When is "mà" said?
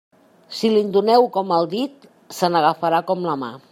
3.45-3.57